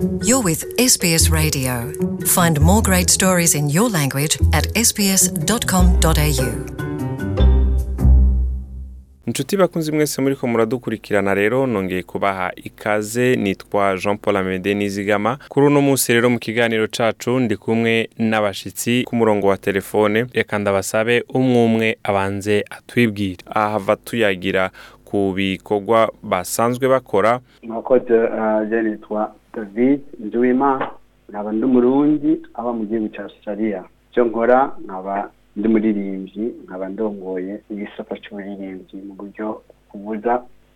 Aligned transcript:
You're 0.00 0.42
with 0.44 0.64
SBS 0.78 1.28
Radio. 1.30 1.72
Find 2.26 2.58
more 2.60 2.80
great 2.82 3.08
stories 3.10 3.54
in 3.54 3.68
your 3.68 3.88
language 3.92 4.34
at 4.54 4.64
sbs.com.au. 4.86 6.50
inshuti 9.26 9.56
bakunze 9.56 9.92
mwese 9.92 10.22
muri 10.22 10.36
ko 10.36 10.46
muradukurikirana 10.46 11.34
rero 11.34 11.66
nongeye 11.66 12.02
kubaha 12.02 12.52
ikaze 12.56 13.36
nitwa 13.36 13.96
jean 13.98 14.18
paul 14.18 14.36
amede 14.36 14.74
nizigama 14.74 15.38
kuri 15.48 15.66
uno 15.66 15.80
munsi 15.80 16.12
rero 16.14 16.30
mu 16.30 16.38
kiganiro 16.38 16.86
cacu 16.88 17.38
ndi 17.40 17.56
kumwe 17.56 18.08
n'abashitsi 18.18 19.04
ku 19.06 19.16
murongo 19.16 19.46
wa 19.46 19.56
telefone 19.56 20.26
reka 20.34 20.58
ndabasabe 20.58 21.24
umwumwe 21.28 21.98
abanze 22.02 22.64
atwibwire 22.70 23.44
ahava 23.46 23.96
tuyagira 23.96 24.70
ku 25.04 25.32
bikorwa 25.36 26.08
basanzwe 26.22 26.88
bakora 26.88 27.40
mwakoze 27.62 28.14
eh, 28.72 28.84
nitwa 28.84 29.34
david 29.54 30.00
Nzuwima 30.20 30.90
nkaba 31.28 31.52
ndi 31.52 31.64
umurundi 31.66 32.32
aba 32.58 32.70
mu 32.76 32.82
gihugu 32.88 33.08
cya 33.14 33.22
australia 33.26 33.80
icyo 34.10 34.22
nkora 34.28 34.58
nkaba 34.84 35.16
ndi 35.56 35.66
umuririmbyi 35.70 36.44
nkaba 36.64 36.84
ndongoye 36.92 37.54
igisata 37.72 38.14
cy'uburirimbyi 38.22 38.96
mu 39.06 39.12
buryo 39.18 39.46
kubuza 39.90 40.32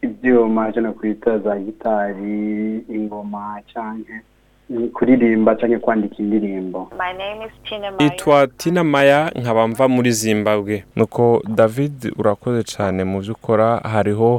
ibyuma 0.07 0.63
cyane 0.75 0.91
kwita 0.99 1.31
za 1.45 1.53
gitari 1.67 2.41
ingoma 2.97 3.45
cyangwa 3.73 4.17
kuririmba 4.97 5.51
cyangwa 5.59 5.79
kwandika 5.85 6.17
indirimbo 6.25 6.81
itwa 8.07 8.39
tina 8.61 8.83
maya 8.95 9.21
nkaba 9.41 9.63
mva 9.73 9.85
muri 9.95 10.11
zimbabwe 10.21 10.75
nuko 10.97 11.25
david 11.61 11.97
urakoze 12.21 12.61
cyane 12.73 13.01
mu 13.11 13.17
byo 13.23 13.33
ukora 13.39 13.67
hariho 13.93 14.31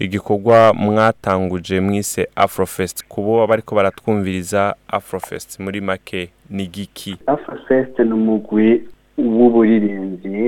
igikorwa 0.00 0.74
mwatanguje 0.74 1.80
mwise 1.80 2.28
afrofest 2.36 3.04
kubo 3.08 3.46
bariko 3.46 3.74
baratwumviriza 3.74 4.62
afrofest 4.88 5.60
muri 5.64 5.80
make 5.80 6.22
ni 6.50 6.64
giki 6.74 7.12
afrofest 7.34 7.94
ni 8.06 8.12
umugwi 8.20 8.68
w'uburirimbyi 9.38 10.44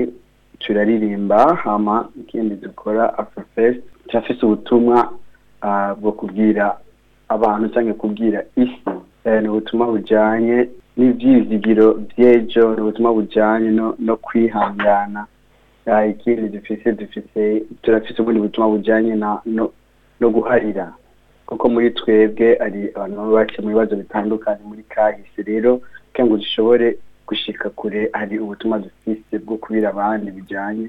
turaririmba 0.61 1.41
hama 1.63 1.95
ikindi 2.21 2.55
dukora 2.63 3.03
afrofest 3.21 3.83
turafise 4.07 4.41
ubutumwa 4.45 4.97
ah, 5.61 5.95
bwo 5.99 6.11
kubwira 6.19 6.65
abantu 7.33 7.65
cyangwa 7.73 7.93
kubwira 8.01 8.39
isi 8.63 8.81
eh, 9.25 9.37
ni 9.41 9.47
ubutumwa 9.51 9.85
bujyanye 9.93 10.57
n'ibyizigiro 10.97 11.87
by'ejo 12.09 12.63
ni 12.75 12.81
ubutumwa 12.81 13.11
bujyanye 13.17 13.69
no 14.07 14.15
kwihangana 14.25 15.21
ikindi 16.09 16.41
dufise 16.41 16.91
dufise 16.91 17.63
turafise 17.81 18.21
ubundi 18.21 18.39
butumwa 18.41 18.69
bujanye 18.69 19.15
no 20.19 20.29
guharira 20.31 20.93
kuko 21.45 21.67
muri 21.69 21.91
twebwe 21.91 22.55
ari 22.57 22.87
abantu 22.95 23.15
baba 23.19 23.33
baciye 23.35 23.59
mu 23.61 23.69
bibazo 23.71 23.93
bitandukanye 23.99 24.63
muri 24.63 24.83
kahise 24.87 25.39
rero 25.43 25.71
kugira 25.83 26.23
ngo 26.25 26.35
dushobore 26.39 26.87
gushika 27.27 27.67
kure 27.75 28.07
hari 28.15 28.39
ubutumwa 28.39 28.79
dufise 28.79 29.35
bwo 29.45 29.57
kubira 29.59 29.89
abandi 29.91 30.31
bijanye 30.31 30.87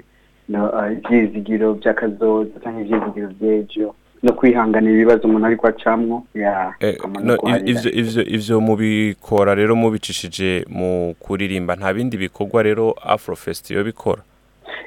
ah, 0.55 0.87
ivyizigiro 0.95 1.67
vy'akazoza 1.75 2.61
canke 2.63 2.81
ivyizigiro 2.87 3.29
vy'ejo 3.41 3.95
no 4.23 4.31
kwihanganira 4.39 4.95
ibibazo 4.95 5.23
umuntu 5.27 5.47
ariko 5.51 5.67
acamwo 5.67 6.23
eh, 6.35 8.15
ivyo 8.37 8.61
mubikora 8.63 9.55
rero 9.59 9.75
mubicishije 9.77 10.65
mu 10.71 11.15
kuririmba 11.19 11.75
nta 11.77 11.91
bindi 11.95 12.15
bikorwa 12.17 12.63
rero 12.63 12.95
afrofest 13.15 13.71
iyo 13.75 13.83
bikora 13.85 14.23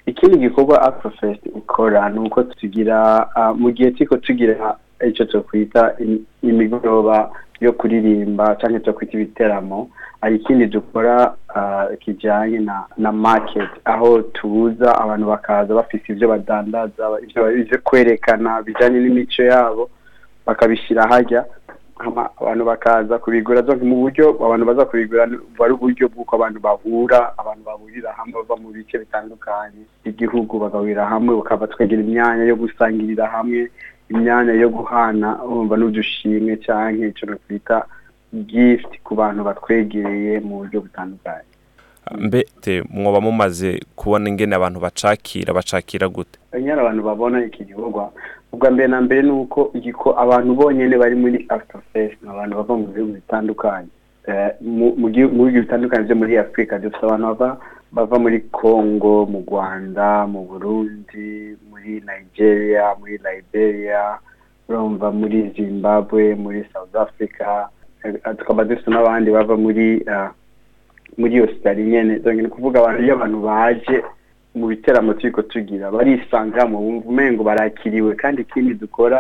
ikindi 0.08 0.38
gikorwa 0.38 0.82
Afrofest 0.82 1.46
ikora 1.46 2.10
ni 2.10 2.20
uko 2.20 2.44
tugira 2.44 3.28
ah, 3.36 3.54
mu 3.54 3.70
gihe 3.72 3.92
tiko 3.92 4.16
tugira 4.18 4.76
icyo 5.08 5.26
tukwita 5.26 5.94
imigoroba 6.42 7.30
yo 7.60 7.72
kuririmba 7.78 8.56
cyangwa 8.60 8.80
tukwita 8.80 9.14
ibiteramo 9.20 9.90
hari 10.22 10.36
ikindi 10.36 10.66
dukora 10.72 11.36
ah, 11.56 11.86
kijyanye 12.00 12.60
na 12.60 12.86
na 12.98 13.12
market 13.12 13.70
aho 13.86 14.22
tubuza 14.34 14.96
abantu 15.02 15.26
bakaza 15.28 15.74
bafite 15.76 16.08
ibyo 16.16 16.28
badandaza 16.32 17.04
ibyo 17.58 17.78
kwerekana 17.84 18.62
bijyanye 18.64 18.98
n'imico 19.04 19.44
yabo 19.44 19.90
bakabishyira 20.48 21.04
hajya 21.12 21.44
abantu 22.06 22.64
bakaza 22.72 23.14
kubigura 23.24 23.60
mu 23.90 23.96
buryo 24.02 24.26
abantu 24.46 24.64
baza 24.70 24.88
kubigura 24.90 25.22
ari 25.66 25.74
uburyo 25.76 26.04
bw'uko 26.12 26.32
abantu 26.36 26.58
bahura 26.66 27.20
abantu 27.42 27.62
bahurira 27.70 28.10
hamwe 28.18 28.34
bava 28.38 28.56
mu 28.64 28.70
bice 28.76 28.96
bitandukanye 29.04 29.82
igihugu 30.10 30.54
bagahurira 30.64 31.04
hamwe 31.12 31.32
bakaba 31.40 31.70
twegera 31.74 32.02
imyanya 32.06 32.44
yo 32.52 32.56
gusangirira 32.62 33.26
hamwe 33.36 33.60
imyanya 34.14 34.54
yo 34.64 34.70
guhana 34.76 35.30
urumva 35.50 35.76
n'udushimwe 35.78 36.54
cyangwa 36.66 36.90
nk'icyo 36.94 37.26
twita 37.44 37.78
gift 38.52 38.92
ku 39.06 39.12
bantu 39.20 39.42
batwegereye 39.48 40.34
mu 40.46 40.54
buryo 40.60 40.78
butandukanye 40.86 41.50
mbete 42.16 42.84
mwoba 42.90 43.22
mumaze 43.22 43.80
kubona 43.96 44.30
ingene 44.30 44.56
abantu 44.56 44.80
bacakira 44.86 45.50
bacakira 45.58 46.08
gute 46.16 46.40
nyara 46.64 46.82
abantu 46.82 47.02
babona 47.10 47.38
iki 47.48 47.62
gikorwa 47.68 48.06
ubwa 48.52 48.68
mbere 48.74 48.88
na 48.92 49.00
mbere 49.06 49.22
ni 49.28 49.32
uko 49.42 49.60
igiko 49.78 50.08
abantu 50.24 50.52
bonyine 50.60 50.96
bari 51.02 51.16
muri 51.22 51.38
after 51.56 51.80
fest 51.94 52.16
ni 52.22 52.30
abantu 52.34 52.54
bava 52.58 52.74
mu 52.82 52.88
bihugu 52.94 53.14
bitandukanye 53.20 53.88
eh, 54.32 54.50
mu 55.02 55.08
bihugu 55.14 55.40
bitandukanye 55.58 56.04
byo 56.08 56.16
muri 56.22 56.34
afurika 56.44 56.80
dufite 56.82 57.04
abantu 57.06 57.26
bava 57.28 57.50
bava 57.96 58.16
muri 58.24 58.40
congo 58.60 59.16
mu 59.32 59.40
rwanda 59.48 60.10
mu 60.32 60.40
burundi 60.50 61.28
muri 61.70 61.94
nigeria 62.08 62.86
muri 63.00 63.16
liberia 63.28 64.04
urumva 64.70 65.08
muri 65.20 65.38
zimbabwe 65.56 66.24
muri 66.44 66.60
south 66.74 66.96
africa 67.06 67.52
eh, 68.04 68.14
tukaba 68.40 68.64
dufite 68.68 68.88
n'abandi 68.92 69.30
bava 69.36 69.56
muri 69.66 70.02
ah, 70.16 70.32
muri 71.20 71.34
iyo 71.38 71.46
sitari 71.54 71.82
nyene 71.92 72.14
ni 72.34 72.50
kuvuga 72.56 72.76
abantu 72.80 73.00
iyo 73.04 73.14
abantu 73.18 73.38
baje 73.48 73.98
mu 74.58 74.66
biteramo 74.72 75.12
turiko 75.20 75.42
tugira 75.52 75.86
barisanga 75.96 76.62
mu 76.72 76.78
bumengo 77.06 77.42
barakiriwe 77.50 78.12
kandi 78.22 78.40
ikindi 78.42 78.74
dukora 78.84 79.18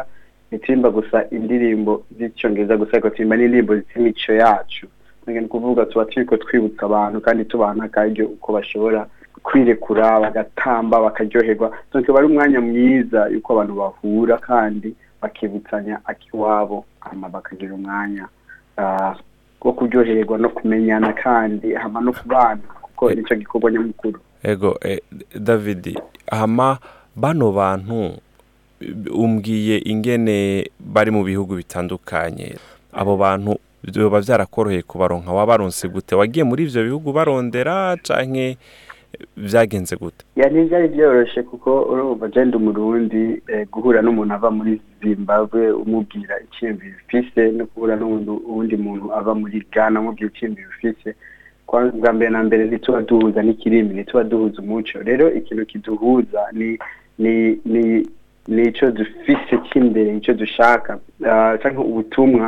nitrimba 0.50 0.88
gusa 0.98 1.18
indirimbo 1.38 1.92
z'icyongereza 2.16 2.78
gusa 2.82 2.92
ariko 2.94 3.10
turimba 3.14 3.36
n'indirimbo 3.38 3.74
z'imico 3.88 4.32
yacu 4.44 4.86
ni 5.26 5.32
kuvuga 5.54 5.82
tuba 5.90 6.04
turiko 6.12 6.34
twibutsa 6.44 6.82
abantu 6.88 7.18
kandi 7.26 7.42
tubana 7.52 7.82
akaryo 7.88 8.24
uko 8.36 8.48
bashobora 8.58 9.02
kwirekura 9.46 10.04
bagatamba 10.24 10.96
bakaryoherwa 11.06 11.68
donc 11.92 12.06
bari 12.16 12.26
umwanya 12.30 12.60
mwiza 12.68 13.20
yuko 13.34 13.50
abantu 13.54 13.74
bahura 13.82 14.36
kandi 14.50 14.90
bakibutsanya 15.22 15.96
akiwabo 16.12 16.78
ama 17.10 17.26
bakagira 17.36 17.74
umwanya 17.80 18.24
ah, 18.84 19.14
bwo 19.62 19.72
kuryoherwa 19.78 20.38
no 20.38 20.50
kumenyana 20.50 21.14
kandi 21.14 21.74
hama 21.74 22.00
no 22.02 22.12
kubana 22.14 22.62
kuko 22.84 23.12
eh. 23.12 23.18
nicyo 23.18 23.36
gikorwa 23.36 23.72
nyamukuru 23.72 24.20
ego 24.44 24.78
eh, 24.82 25.00
david 25.40 26.00
hama 26.32 26.78
bano 27.16 27.52
bantu 27.52 28.12
umbwiye 29.14 29.78
ingene 29.86 30.68
bari 30.80 31.12
mu 31.12 31.22
bihugu 31.24 31.56
bitandukanye 31.58 32.58
abo 32.94 33.18
bantu 33.18 33.58
biba 33.84 34.22
byarakoroheye 34.22 34.82
kubaronka 34.82 35.32
wabaronse 35.34 35.88
gute 35.90 36.14
wagiye 36.16 36.44
muri 36.44 36.62
ibyo 36.66 36.82
bihugu 36.86 37.10
barondera 37.18 37.98
cyangwa 38.06 38.56
byagenze 39.50 39.94
gute 40.02 40.22
byari 40.68 40.88
byoroshye 40.96 41.40
kuko 41.50 41.70
urumva 41.92 42.24
agenda 42.30 42.54
umurundi 42.62 43.22
eh, 43.54 43.64
guhura 43.74 44.00
n'umuntu 44.04 44.32
ava 44.38 44.50
muri 44.58 44.74
zimbabwe 45.04 45.62
umubwira 45.84 46.36
icyiyumviro 46.46 46.96
ufise 47.02 47.42
no 47.58 47.64
guhura 47.70 47.94
n'uwundi 48.00 48.76
muntu 48.86 49.06
ava 49.20 49.32
muri 49.42 49.58
ghana 49.74 49.98
umubwira 50.02 50.30
icyiyumviro 50.32 50.70
ufise 50.76 51.10
bwa 51.98 52.12
mbere 52.16 52.30
na 52.34 52.42
mbere 52.48 52.62
ntituba 52.66 53.00
duhuza 53.10 53.40
n'ikirimi 53.44 53.92
ntituba 53.94 54.24
duhuza 54.32 54.58
umuco 54.66 54.96
rero 55.10 55.26
ikintu 55.40 55.64
kiduhuza 55.72 56.40
ni 56.60 56.70
ni 57.22 57.34
ni 57.74 57.84
ni 58.56 58.62
icyo 58.70 58.86
cy'imbere 59.68 60.10
icyo 60.20 60.34
dushaka 60.42 60.92
ah, 61.32 61.54
cyangwa 61.62 61.82
ubutumwa 61.92 62.46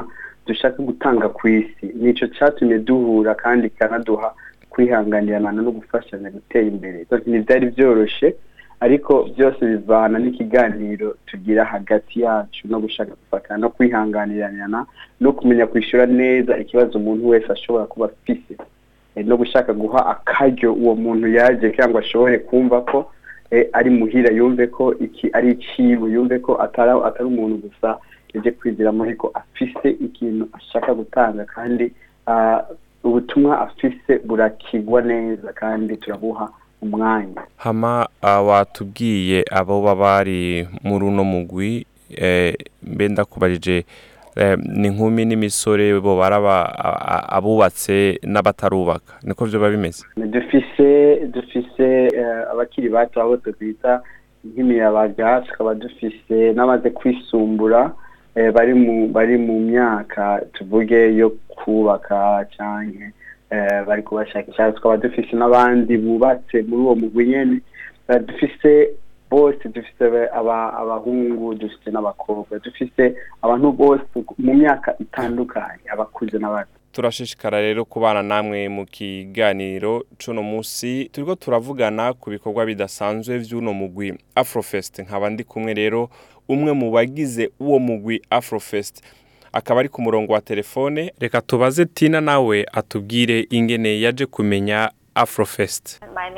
dushaka 0.47 0.78
gutanga 0.90 1.26
ku 1.38 1.44
isi 1.59 1.85
nicyo 2.02 2.26
cyatumye 2.35 2.78
duhura 2.88 3.32
kandi 3.44 3.66
kanaduha 3.78 4.29
kwihanganirana 4.71 5.49
no 5.66 5.71
gufashanya 5.77 6.27
gutera 6.35 6.66
imbere 6.73 6.97
ntibyari 7.29 7.66
byoroshye 7.73 8.27
ariko 8.85 9.13
byose 9.31 9.59
bivana 9.71 10.16
n'ikiganiro 10.23 11.07
tugira 11.27 11.61
hagati 11.73 12.13
yacu 12.25 12.61
no 12.71 12.77
gushaka 12.83 13.11
gufatana 13.21 13.57
no 13.63 13.69
kwihanganirana 13.75 14.79
no 15.23 15.29
kumenya 15.37 15.66
kwishyura 15.71 16.05
neza 16.21 16.51
ikibazo 16.63 16.93
umuntu 17.01 17.23
wese 17.31 17.47
ashobora 17.51 17.85
kuba 17.91 18.05
afite 18.11 18.53
eh, 19.17 19.23
no 19.29 19.35
gushaka 19.41 19.71
guha 19.81 19.99
akaryo 20.13 20.69
uwo 20.81 20.93
muntu 21.03 21.25
yaje 21.37 21.67
cyangwa 21.77 21.97
ashobore 22.03 22.35
kumva 22.47 22.77
ko 22.89 22.97
eh, 23.55 23.66
ari 23.77 23.89
muhira 23.97 24.29
yumve 24.37 24.63
ko 24.75 24.83
iki 25.05 25.25
ari 25.37 25.47
iciwe 25.55 26.05
yumve 26.16 26.35
ko 26.45 26.51
atari 26.66 26.91
umuntu 27.31 27.55
gusa 27.66 27.89
yaje 28.33 28.49
muri 28.97 29.09
ariko 29.09 29.27
afite 29.41 29.87
ikintu 30.07 30.43
ashaka 30.57 30.89
gutanga 30.99 31.41
kandi 31.55 31.85
ah, 32.33 32.61
ubutumwa 33.03 33.61
afise 33.61 34.19
burakigwa 34.19 35.01
neza 35.01 35.53
kandi 35.53 35.97
turabuha 35.97 36.49
umwanya 36.81 37.41
hama 37.57 38.07
ah, 38.22 38.41
watubwiye 38.41 39.46
abo 39.51 39.96
bari 39.96 40.67
muri 40.84 41.05
uno 41.05 41.23
mugwi 41.23 41.85
eh, 42.16 42.55
mbe 42.84 43.07
ndakubarije 43.07 43.85
eh, 44.35 44.57
ni 44.59 44.87
inkumi 44.87 45.25
n'imisore 45.25 45.99
bo 45.99 46.16
baraba 46.19 46.55
ah, 46.79 47.16
ah, 47.16 47.37
abubatse 47.37 48.19
n'abatarubaka 48.31 49.13
niko 49.25 49.41
byo 49.47 49.59
biba 49.59 49.69
bimeze 49.69 50.03
dufise 50.34 50.87
dufise 51.34 51.85
eh, 52.19 52.35
abakiri 52.52 52.90
bato 52.90 53.22
abo 53.22 53.37
twita 53.37 54.02
nk'imiyabaga 54.47 55.41
tukaba 55.41 55.75
dufise 55.75 56.53
n'abaze 56.55 56.90
kwisumbura 56.90 57.91
bari 59.19 59.37
mu 59.47 59.57
myaka 59.69 60.23
tuvuge 60.53 61.02
yo 61.19 61.28
kubaka 61.66 62.46
cyane 62.58 63.11
eh, 63.50 63.85
bari 63.88 64.03
kubashakisha 64.03 64.72
tukaba 64.72 64.97
dufite 64.97 65.34
n'abandi 65.35 65.97
bubatse 65.97 66.61
muri 66.67 66.82
uwo 66.84 66.96
mugwi 66.96 67.23
nyine 67.28 67.59
eh, 68.09 68.20
dufite 68.23 68.70
bose 69.32 69.61
dufite 69.70 70.03
abahungu 70.79 71.53
dufite 71.59 71.88
n'abakobwa 71.91 72.59
dufite 72.64 73.14
abantu 73.44 73.67
bose 73.72 74.03
mu 74.41 74.53
myaka 74.59 74.96
itandukanye 75.03 75.85
abakuze 75.94 76.38
n'abato 76.40 76.73
turashishikara 76.91 77.62
rero 77.62 77.85
kubana 77.85 78.23
namwe 78.26 78.59
mu 78.70 78.84
kiganiro 78.90 80.05
cuno 80.17 80.41
munsi 80.41 81.09
turiho 81.14 81.35
turavugana 81.38 82.14
ku 82.17 82.29
bikorwa 82.34 82.66
bidasanzwe 82.66 83.38
by'uno 83.46 83.72
mugwi 83.78 84.17
afrofest 84.35 85.00
nkaba 85.05 85.29
ndi 85.29 85.44
kumwe 85.46 85.72
rero 85.78 86.09
umwe 86.50 86.72
mu 86.73 86.88
bagize 86.96 87.52
uwo 87.62 87.78
mugwi 87.79 88.16
afrofest 88.34 88.96
akaba 89.53 89.79
ari 89.81 89.90
ku 89.90 89.99
murongo 90.01 90.34
wa 90.34 90.41
telefone 90.41 91.11
reka 91.19 91.41
tubaze 91.41 91.85
tina 91.85 92.22
nawe 92.22 92.66
atubwire 92.73 93.47
ingene 93.49 94.01
yaje 94.01 94.25
kumenya 94.25 94.90
Afrofest. 95.16 95.99
My 96.16 96.29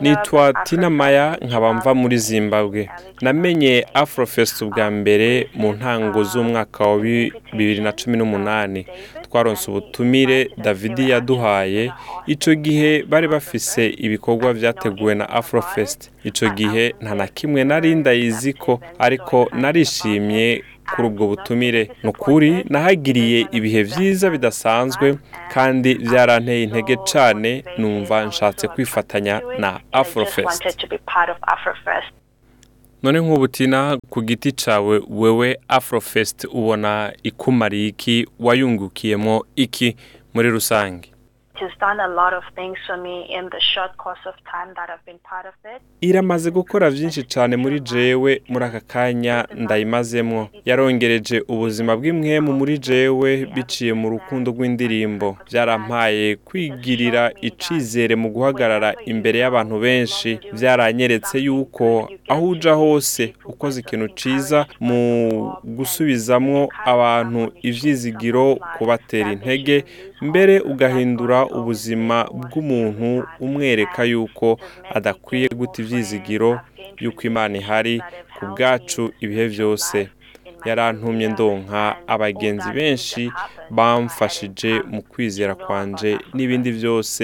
Nitwa 0.00 0.52
Tina 0.64 0.90
Maya 0.90 1.38
nkaba 1.42 1.74
mva 1.74 1.94
muri 1.94 2.18
Zimbabwe. 2.18 2.90
Namenye 3.22 3.86
Afrofest 3.94 4.62
ubwa 4.62 4.90
mbere 4.90 5.46
mu 5.54 5.72
ntango 5.72 6.24
z'umwaka 6.24 6.84
wa 6.84 6.98
bibiri 6.98 7.80
na 7.82 7.92
cumi 7.92 8.16
n’umunani. 8.16 8.86
twaronse 9.34 9.64
ubutumire 9.70 10.38
david 10.66 10.98
yaduhaye 11.12 11.82
icyo 12.34 12.52
gihe 12.64 12.90
bari 13.10 13.26
bafise 13.34 13.80
ibikorwa 14.06 14.48
byateguwe 14.58 15.12
na 15.20 15.26
afrofest 15.40 16.00
icyo 16.30 16.46
gihe 16.58 16.84
nta 17.02 17.12
na 17.20 17.26
kimwe 17.36 17.60
nari 17.70 17.90
ndayizi 18.00 18.50
ko 18.64 18.72
ariko 19.06 19.36
narishimye 19.62 20.46
kuri 20.92 21.06
ubwo 21.10 21.24
butumire 21.32 21.82
ni 22.04 22.08
ukuri 22.12 22.50
nahagiriye 22.72 23.38
ibihe 23.58 23.80
byiza 23.90 24.26
bidasanzwe 24.34 25.06
kandi 25.54 25.90
byaranteye 26.06 26.60
intege 26.66 26.94
cyane 27.10 27.50
numva 27.78 28.16
nshatse 28.28 28.64
kwifatanya 28.72 29.34
na 29.62 29.70
afrofest 30.00 30.62
none 33.04 33.18
nk'ubutina 33.22 33.80
ku 34.12 34.18
giti 34.28 34.50
cyawe 34.60 34.94
wewe 35.20 35.48
afrofest 35.76 36.38
ubona 36.58 36.92
ikumariye 37.30 37.86
iki 37.94 38.16
wayungukiyemo 38.46 39.34
iki 39.64 39.88
muri 40.34 40.48
rusange 40.56 41.04
iramaze 46.02 46.50
gukora 46.50 46.84
byinshi 46.94 47.22
cyane 47.32 47.54
muri 47.62 47.76
jewe 47.90 48.30
muri 48.50 48.64
aka 48.68 48.80
kanya 48.92 49.36
ndayimazemo 49.62 50.40
yarongereje 50.68 51.36
ubuzima 51.52 51.92
bw'imwemu 51.98 52.50
muri 52.58 52.74
jewe 52.86 53.30
biciye 53.54 53.92
mu 54.00 54.06
rukundo 54.14 54.46
rw'indirimbo 54.54 55.28
byarampaye 55.48 56.26
kwigirira 56.46 57.22
icyizere 57.48 58.14
mu 58.22 58.28
guhagarara 58.34 58.90
imbere 59.12 59.36
y'abantu 59.42 59.74
benshi 59.84 60.28
byaranyeretse 60.56 61.36
yuko 61.46 61.86
aho 62.32 62.42
uja 62.52 62.72
hose 62.82 63.22
ukoze 63.52 63.76
ikintu 63.84 64.06
ciza 64.18 64.60
mu 64.86 65.00
gusubizamo 65.76 66.58
abantu 66.92 67.42
ivyizigiro 67.68 68.44
kubatera 68.76 69.28
intege 69.36 69.76
mbere 70.28 70.54
ugahindura 70.72 71.38
ubuzima 71.58 72.16
bw'umuntu 72.42 73.10
umwereka 73.44 74.00
yuko 74.12 74.46
adakwiye 74.96 75.46
guta 75.58 75.76
ibyizigiro 75.82 76.50
yuko 77.02 77.20
Imana 77.30 77.54
ihari 77.62 77.96
ku 78.34 78.42
bwacu 78.52 79.02
ibihe 79.24 79.46
byose 79.54 79.96
yarantumye 80.68 81.26
ndonka 81.34 81.82
abagenzi 82.14 82.68
benshi 82.78 83.22
bamfashije 83.76 84.70
mu 84.92 85.00
kwizera 85.10 85.52
kwanje 85.62 86.10
n'ibindi 86.36 86.70
byose 86.78 87.22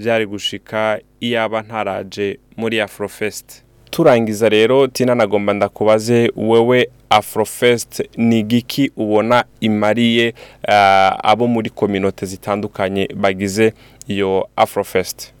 byari 0.00 0.24
gushika 0.32 0.80
iyaba 1.26 1.58
ntaraje 1.66 2.26
muri 2.60 2.76
Afrofest 2.86 3.48
turangiza 3.90 4.48
rero 4.48 4.88
nagomba 5.16 5.52
ndakubaze 5.52 6.32
wowe 6.36 6.88
afrofest 7.10 8.02
ni 8.16 8.38
igiki 8.40 8.90
ubona 8.96 9.44
imariye 9.60 10.34
eh, 10.68 11.12
abo 11.22 11.46
muri 11.46 11.70
kominote 11.70 12.26
zitandukanye 12.26 13.08
bagize 13.14 13.72
iyo 14.08 14.48
afrofest 14.56 15.32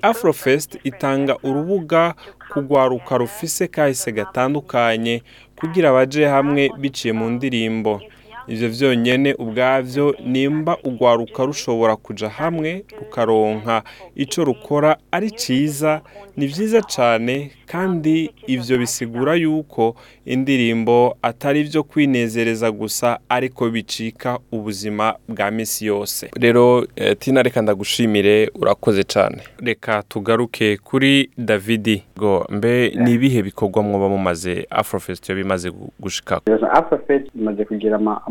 afrofest 0.00 0.78
itanga 0.84 1.36
urubuga 1.42 2.14
kugwaruka 2.52 3.14
uh, 3.14 3.20
rufise 3.20 3.66
kahise 3.68 4.12
gatandukanye 4.12 5.22
kugira 5.58 5.90
abaje 5.90 6.26
hamwe 6.26 6.70
biciye 6.80 7.12
mu 7.12 7.30
ndirimbo 7.30 8.00
ibyo 8.48 8.68
byonyine 8.68 9.30
ubwabyo 9.42 10.14
nimba 10.26 10.72
urwaruka 10.84 11.44
rushobora 11.44 11.96
kujya 11.96 12.28
hamwe 12.28 12.84
rukaronka 12.98 13.82
icyo 14.14 14.44
rukora 14.44 14.96
ari 15.12 15.30
cyiza 15.30 16.00
ni 16.36 16.44
byiza 16.48 16.80
cyane 16.94 17.50
kandi 17.72 18.30
ibyo 18.46 18.74
bisigura 18.78 19.34
yuko 19.34 19.96
indirimbo 20.26 21.16
atari 21.22 21.60
ibyo 21.60 21.82
kwinezereza 21.82 22.70
gusa 22.70 23.18
ariko 23.28 23.70
bicika 23.70 24.38
ubuzima 24.52 25.14
bwa 25.28 25.50
minsi 25.50 25.86
yose 25.86 26.30
rero 26.40 26.86
eh, 26.96 27.16
tina 27.18 27.42
reka 27.42 27.62
ndagushimire 27.62 28.50
urakoze 28.54 29.04
cyane 29.04 29.40
reka 29.58 30.02
tugaruke 30.08 30.76
kuri 30.76 31.30
David 31.38 32.02
ngo 32.18 32.46
mbe 32.50 32.88
ni 32.96 33.12
ibihe 33.12 33.42
bikorwa 33.42 33.82
muba 33.82 34.08
mumaze 34.08 34.66
afrofest 34.70 35.28
yo 35.28 35.34
bimaze 35.36 35.70
gushika 36.00 36.40
afrofest 36.72 37.30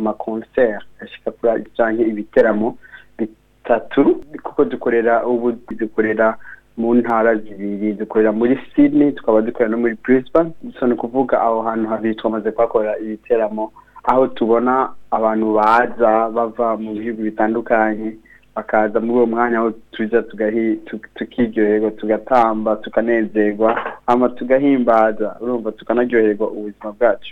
amakonseri 0.03 0.75
ashika 1.01 1.31
canke 1.77 2.03
ibiteramo 2.11 2.69
bitatu 3.17 4.01
kuko 4.45 4.61
dukorera 4.71 5.13
ubu 5.31 5.47
dukorera 5.81 6.27
mu 6.79 6.89
ntara 6.99 7.31
zibiri 7.43 7.87
dukorera 8.01 8.31
muri 8.39 8.53
Sydney 8.69 9.09
tukaba 9.17 9.39
dukorera 9.47 9.71
no 9.73 9.81
muri 9.83 9.95
Brisbane 10.03 10.49
gusa 10.63 10.83
ni 10.87 10.93
ukuvuga 10.97 11.35
aho 11.45 11.57
hantu 11.67 11.85
habiri 11.91 12.13
twamaze 12.19 12.47
kuhakorera 12.55 12.93
ibiteramo 13.05 13.65
aho 14.09 14.23
tubona 14.37 14.73
abantu 15.17 15.45
baza 15.57 16.11
bava 16.35 16.67
mu 16.83 16.89
bihugu 16.97 17.21
bitandukanye 17.29 18.09
bakaza 18.55 18.97
muri 19.03 19.15
uwo 19.19 19.25
mwanya 19.33 19.57
aho 19.59 19.69
tujya 19.93 20.19
tukiryoherwa 21.17 21.91
tugatamba 21.99 22.71
tukanezerwa 22.83 23.69
ama 24.11 24.25
tugahimbaza 24.37 25.27
urumva 25.41 25.69
tukanaryoherwa 25.77 26.45
ubuzima 26.57 26.89
bwacu 26.97 27.31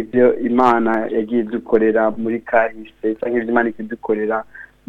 ibyo 0.00 0.26
imana 0.48 0.92
yagiye 1.16 1.40
idukorera 1.42 2.02
muri 2.22 2.38
kahise 2.50 3.06
cyangwa 3.18 3.38
ibyo 3.40 3.50
imana 3.52 3.68
ikidukorera 3.72 4.36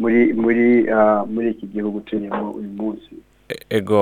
muri 0.00 0.20
muri 0.42 0.66
uh, 0.96 1.22
muri 1.32 1.48
iki 1.54 1.66
gihugu 1.74 1.98
turimo 2.08 2.42
uyu 2.58 2.70
munsi 2.78 3.10
ego 3.78 4.00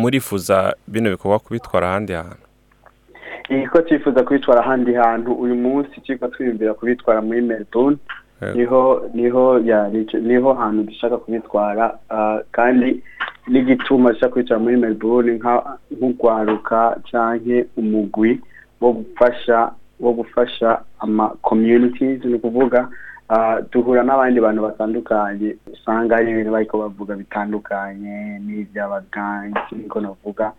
murifuza 0.00 0.56
bino 0.92 1.08
bikorwa 1.14 1.38
kubitwara 1.44 1.84
ahandi 1.90 2.12
hantu 2.12 3.66
ko 3.72 3.76
twifuza 3.86 4.20
kubitwara 4.26 4.60
ahandi 4.64 4.92
hantu 5.02 5.30
uyu 5.42 5.54
munsi 5.64 5.94
turi 6.04 6.18
twiyumvira 6.32 6.72
kubitwara 6.78 7.20
muri 7.26 7.40
melbourne 7.50 7.98
eh. 8.42 8.54
niho 8.56 8.82
niho 9.14 9.44
niho 10.28 10.48
hantu 10.60 10.80
dushaka 10.88 11.16
kubitwara 11.18 11.84
uh, 12.16 12.36
kandi 12.56 12.88
n'igituma 13.50 14.12
dushaka 14.14 14.32
kubitwara 14.32 14.62
muri 14.62 14.76
melbourne 14.84 15.30
nk'urwaruka 15.96 16.80
cyangwa 17.10 17.56
umugwi 17.80 18.32
wo 18.80 18.88
gufasha 18.96 19.58
wo 20.00 20.12
gufasha 20.12 20.80
ama 20.98 21.28
communities 21.28 22.24
ni 22.24 22.34
ukuvuga 22.34 22.88
ah, 23.28 23.60
duhura 23.72 24.02
n'abandi 24.02 24.40
bantu 24.40 24.62
batandukanye 24.62 25.56
usanga 25.72 26.14
hari 26.16 26.32
ibintu 26.32 26.50
bariko 26.52 26.78
bavuga 26.78 27.16
bitandukanye 27.16 28.38
n'ivy'abagangi 28.46 29.60
niko 29.76 30.00
navuga 30.00 30.52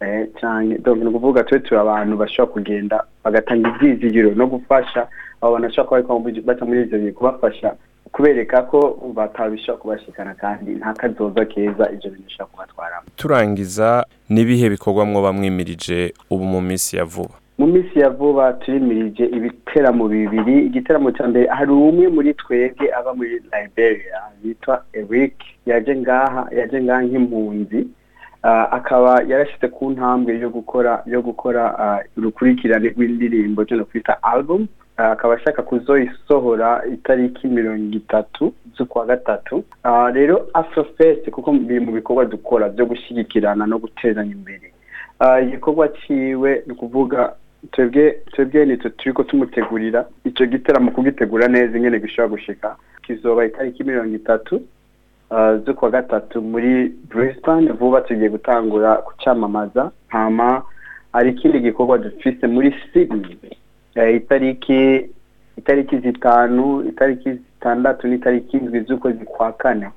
eh, 0.00 0.28
cyane 0.40 0.78
ni 0.96 1.06
ukuvuga 1.08 1.44
twe 1.44 1.58
turi 1.60 1.80
abantu 1.80 2.16
bashobora 2.16 2.52
kugenda 2.52 3.04
bagatanga 3.24 3.68
ivyizigiro 3.70 4.34
no 4.34 4.46
gufasha 4.46 5.08
abo 5.40 5.52
bantu 5.52 5.68
bashobora 5.68 6.02
kuba 6.02 6.18
bariko 6.26 6.42
baca 6.46 6.64
muri 6.66 6.78
ivyo 6.82 6.98
bintu 6.98 7.14
kubafasha 7.14 7.70
kubereka 8.12 8.62
ko 8.62 8.80
batabishobora 9.14 9.78
kubashikana 9.80 10.34
kandi 10.34 10.72
nta 10.74 10.92
kazoza 10.94 11.44
keza 11.44 11.86
ibyo 11.94 12.10
bintu 12.10 12.24
bishobora 12.26 12.50
kubatwaramo 12.52 13.06
turangiza 13.16 14.04
n'ibihe 14.28 14.66
bikorwa 14.70 15.06
mwo 15.06 15.22
bamwimirije 15.22 16.14
ubu 16.30 16.44
mu 16.44 16.60
minsi 16.60 16.96
ya 16.96 17.04
vuba 17.04 17.37
mu 17.58 17.66
minsi 17.66 17.98
ya 17.98 18.10
vuba 18.10 18.52
turimirije 18.62 19.24
ibiteramo 19.36 20.04
bibiri 20.12 20.54
igiteramo 20.68 21.08
cya 21.16 21.24
mbere 21.30 21.44
hari 21.58 21.70
umwe 21.90 22.06
muri 22.16 22.30
twebwe 22.40 22.84
aba 22.98 23.10
muri 23.18 23.34
liberia 23.52 24.18
yitwa 24.42 24.74
eric 25.00 25.36
yaje 25.70 25.92
ngaha 26.02 26.42
yaje 26.58 26.76
ngaha 26.84 27.02
nk'impunzi 27.08 27.80
akaba 28.78 29.12
yarashyize 29.30 29.66
ku 29.76 29.84
ntambwe 29.94 30.32
yo 30.44 30.50
gukora 30.56 30.92
yo 31.14 31.20
gukora 31.26 31.62
urukurikirane 32.18 32.86
rw'indirimbo 32.94 33.60
tuno 33.68 33.82
twita 33.90 34.12
album 34.32 34.60
akaba 35.14 35.32
ashaka 35.38 35.60
kuzoyisohora 35.68 36.68
itariki 36.96 37.44
mirongo 37.56 37.94
itatu 38.02 38.44
z'ukwa 38.74 39.02
gatatu 39.10 39.56
rero 40.16 40.36
afrofest 40.60 41.24
kuko 41.34 41.48
biri 41.66 41.80
mu 41.86 41.90
bikorwa 41.98 42.24
dukora 42.34 42.64
byo 42.74 42.84
gushyigikirana 42.90 43.62
no 43.70 43.76
gutezanya 43.82 44.32
imbere 44.38 44.66
igikorwa 45.44 45.84
kiwe 45.98 46.50
ni 46.66 46.72
ukuvuga 46.76 47.20
twebwe 47.72 48.04
twebwe 48.32 48.64
nitwe 48.68 48.88
turi 48.96 49.12
ko 49.16 49.22
tumutegurira 49.28 50.00
icyo 50.28 50.44
gitaramo 50.52 50.90
kugitegura 50.94 51.44
neza 51.54 51.74
ingene 51.76 51.98
gishobora 52.04 52.32
gushika 52.34 52.68
kizoba 53.04 53.46
itariki 53.50 53.82
mirongo 53.88 54.14
itatu 54.20 54.54
uh, 55.30 55.52
zo 55.54 55.58
z'ukwa 55.64 55.90
gatatu 55.90 56.36
muri 56.52 56.72
Brisbane 57.10 57.70
vuba 57.78 58.00
tugiye 58.00 58.30
gutangura 58.30 58.90
kucamamaza 59.06 59.90
hama 60.08 60.48
hari 61.12 61.30
ikindi 61.30 61.60
gikorwa 61.60 61.98
dufise 61.98 62.46
muri 62.46 62.74
Sydney 62.92 63.36
eh, 63.94 64.16
itariki 64.16 64.82
itariki 65.60 65.96
zitanu 65.98 66.64
itariki 66.88 67.30
zitandatu 67.32 68.08
n'itariki 68.08 68.56
indwi 68.56 68.80
z'ukwezi 68.80 69.24
kwa 69.24 69.52
kane 69.52 69.88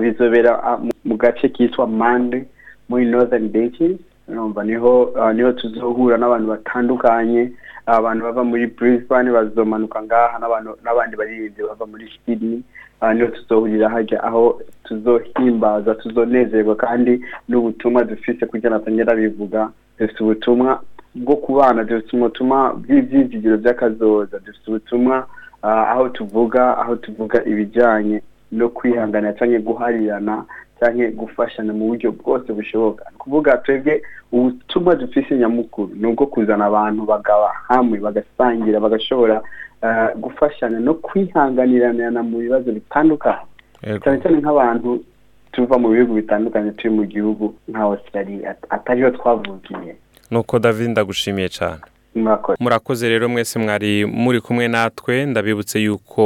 bizobera 0.00 0.50
uh, 0.68 0.78
mu 1.04 1.16
gace 1.16 1.48
kitwa 1.48 1.86
Mande 1.86 2.44
muri 2.88 3.04
Northern 3.06 3.48
Beaches 3.48 3.98
numva 4.28 4.64
niho 4.64 5.12
ah, 5.20 5.32
niho 5.32 5.52
tuzohura 5.52 6.16
n'abantu 6.18 6.46
batandukanye 6.52 7.52
ah, 7.86 7.92
abantu 7.98 8.22
bava 8.28 8.44
muri 8.44 8.66
Brisbane 8.68 9.30
bazomanuka 9.32 9.98
ngaha 10.04 10.36
nabantu 10.38 10.70
n'abandi 10.84 11.14
baririmbyi 11.16 11.62
bava 11.68 11.84
muri 11.88 12.06
Sydney 12.26 12.60
ah, 13.00 13.12
niho 13.14 13.28
tuzohurira 13.34 13.88
hajya 13.88 14.20
aho 14.24 14.60
tuzohimbaza 14.84 15.94
tuzonezerwa 16.00 16.76
kandi 16.76 17.20
n'ubutumwa 17.48 18.04
dufise 18.04 18.46
kugira 18.46 18.70
na 18.70 18.78
tanyera 18.84 19.14
bivuga 19.16 19.70
dufite 19.98 20.20
ubutumwa 20.22 20.80
bwo 21.14 21.36
kubana 21.42 21.84
dufite 21.88 22.12
ubutumwa 22.16 22.58
bw'ibyizigiro 22.76 23.56
by'akazoza 23.62 24.36
dufite 24.44 24.68
ubutumwa 24.68 25.26
aho 25.62 26.04
tuvuga 26.08 26.62
aho 26.82 26.92
tuvuga 26.96 27.36
ibijyanye 27.50 28.20
no 28.52 28.68
kwihangana 28.68 29.32
cyangwa 29.36 29.58
guharirana 29.60 30.44
cyangwa 30.78 31.10
gufashanya 31.10 31.72
mu 31.74 31.84
buryo 31.92 32.12
bwose 32.12 32.48
bushoboka 32.54 33.02
ni 33.10 33.16
ukuvuga 33.16 33.56
twebwe 33.56 34.02
ubutumwa 34.32 34.94
dufite 34.94 35.34
nyamukuru 35.36 35.94
ni 35.94 36.06
ubwo 36.06 36.26
kuzana 36.26 36.64
abantu 36.70 37.02
bagaba 37.04 37.50
hamwe 37.68 37.98
bagasangira 38.00 38.78
bagashobora 38.80 39.42
eh, 39.84 40.08
gufashanya 40.16 40.78
no 40.78 40.94
kwihanganirana 40.94 42.22
mu 42.22 42.38
bibazo 42.38 42.70
bitandukanye 42.72 43.44
cyane 44.02 44.16
cyane 44.22 44.36
nk'abantu 44.42 45.02
tuva 45.52 45.74
mu 45.82 45.88
bihugu 45.92 46.12
bitandukanye 46.20 46.70
turi 46.78 46.90
mu 46.94 47.04
gihugu 47.04 47.44
nka 47.70 47.82
Australia 47.82 48.54
atariho 48.70 49.10
twavukiye 49.18 49.92
nuko 50.30 50.58
David 50.58 50.90
ndagushimiye 50.90 51.48
cyane 51.48 51.82
murakoze 52.60 53.08
rero 53.08 53.28
mwese 53.28 53.58
mwari 53.58 54.06
muri 54.06 54.38
kumwe 54.40 54.64
natwe 54.68 55.14
ndabibutse 55.30 55.76
yuko 55.84 56.20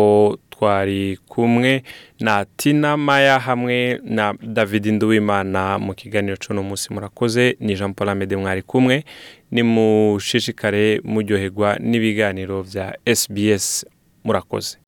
twari 0.63 1.19
kumwe 1.29 1.83
na 2.21 2.47
tina 2.57 2.97
maya 2.97 3.39
hamwe 3.39 3.99
na 4.05 4.35
david 4.55 4.87
nduwimana 4.87 5.79
mu 5.83 5.91
kiganiro 5.99 6.37
cyo 6.37 6.55
umunsi 6.55 6.95
murakoze 6.95 7.57
ni 7.61 7.75
jean 7.75 7.95
paul 7.95 8.09
amede 8.09 8.37
mwari 8.37 8.63
kumwe 8.63 9.05
ni 9.51 9.63
mushishikare 9.75 11.01
muryoherwa 11.05 11.79
n'ibiganiro 11.83 12.63
bya 12.63 12.95
sbs 13.07 13.85
murakoze 14.25 14.79